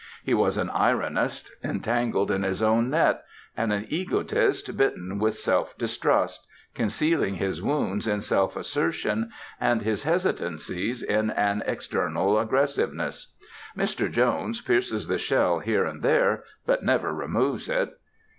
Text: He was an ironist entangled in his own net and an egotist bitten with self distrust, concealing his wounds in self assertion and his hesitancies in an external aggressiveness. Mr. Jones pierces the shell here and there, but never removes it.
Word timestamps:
He 0.23 0.33
was 0.33 0.57
an 0.57 0.69
ironist 0.71 1.51
entangled 1.63 2.31
in 2.31 2.41
his 2.41 2.63
own 2.63 2.89
net 2.89 3.21
and 3.55 3.71
an 3.71 3.85
egotist 3.87 4.75
bitten 4.75 5.19
with 5.19 5.37
self 5.37 5.77
distrust, 5.77 6.47
concealing 6.73 7.35
his 7.35 7.61
wounds 7.61 8.07
in 8.07 8.19
self 8.21 8.55
assertion 8.55 9.29
and 9.59 9.83
his 9.83 10.01
hesitancies 10.01 11.03
in 11.03 11.29
an 11.29 11.61
external 11.67 12.39
aggressiveness. 12.39 13.33
Mr. 13.77 14.11
Jones 14.11 14.59
pierces 14.59 15.05
the 15.07 15.19
shell 15.19 15.59
here 15.59 15.85
and 15.85 16.01
there, 16.01 16.45
but 16.65 16.81
never 16.83 17.13
removes 17.13 17.69
it. 17.69 17.95